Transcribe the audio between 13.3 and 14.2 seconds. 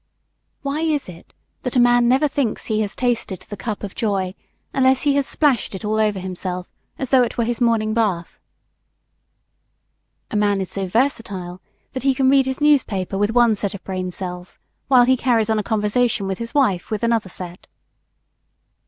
one set of brain